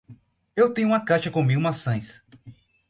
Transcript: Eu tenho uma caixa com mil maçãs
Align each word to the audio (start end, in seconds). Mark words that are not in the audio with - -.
Eu 0.55 0.73
tenho 0.73 0.87
uma 0.87 1.05
caixa 1.05 1.29
com 1.29 1.43
mil 1.43 1.59
maçãs 1.59 2.23